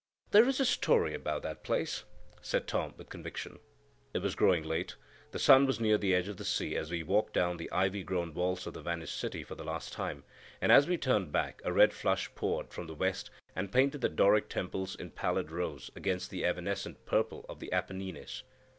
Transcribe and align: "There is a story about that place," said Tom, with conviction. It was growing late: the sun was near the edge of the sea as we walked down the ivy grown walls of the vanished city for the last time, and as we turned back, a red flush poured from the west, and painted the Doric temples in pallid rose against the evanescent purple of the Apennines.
"There 0.31 0.47
is 0.49 0.59
a 0.59 0.65
story 0.65 1.13
about 1.13 1.43
that 1.43 1.61
place," 1.63 2.05
said 2.41 2.65
Tom, 2.67 2.95
with 2.97 3.09
conviction. 3.11 3.59
It 4.15 4.23
was 4.23 4.33
growing 4.33 4.63
late: 4.63 4.95
the 5.29 5.37
sun 5.37 5.67
was 5.67 5.79
near 5.79 5.99
the 5.99 6.15
edge 6.15 6.27
of 6.27 6.37
the 6.37 6.43
sea 6.43 6.75
as 6.75 6.89
we 6.89 7.03
walked 7.03 7.33
down 7.33 7.57
the 7.57 7.71
ivy 7.71 8.01
grown 8.03 8.33
walls 8.33 8.65
of 8.65 8.73
the 8.73 8.81
vanished 8.81 9.15
city 9.15 9.43
for 9.43 9.53
the 9.53 9.63
last 9.63 9.93
time, 9.93 10.23
and 10.59 10.71
as 10.71 10.87
we 10.87 10.97
turned 10.97 11.31
back, 11.31 11.61
a 11.63 11.71
red 11.71 11.93
flush 11.93 12.33
poured 12.33 12.73
from 12.73 12.87
the 12.87 12.95
west, 12.95 13.29
and 13.55 13.71
painted 13.71 14.01
the 14.01 14.09
Doric 14.09 14.49
temples 14.49 14.95
in 14.95 15.11
pallid 15.11 15.51
rose 15.51 15.91
against 15.95 16.31
the 16.31 16.45
evanescent 16.45 17.05
purple 17.05 17.45
of 17.47 17.59
the 17.59 17.71
Apennines. 17.71 18.41